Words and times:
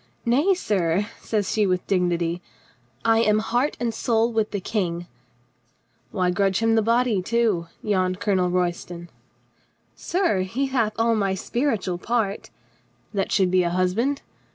"Nay, 0.25 0.55
sir," 0.55 1.05
says 1.19 1.51
she 1.51 1.67
with 1.67 1.85
dignity, 1.85 2.41
"I 3.05 3.19
am 3.19 3.37
heart 3.37 3.77
and 3.79 3.93
soul 3.93 4.33
with 4.33 4.49
the 4.49 4.59
King." 4.59 5.05
"Why 6.09 6.31
grudge 6.31 6.57
him 6.57 6.73
the 6.73 6.81
body, 6.81 7.21
too?" 7.21 7.67
yawned 7.83 8.19
Colo 8.19 8.37
nel 8.37 8.49
Royston. 8.49 9.11
"Sir, 9.95 10.39
he 10.39 10.65
hath 10.65 10.93
all 10.97 11.13
my 11.15 11.35
spiritual 11.35 11.99
part 11.99 12.49
—""That 13.13 13.31
should 13.31 13.51
be 13.51 13.61
a 13.61 13.69
husband?" 13.69 14.23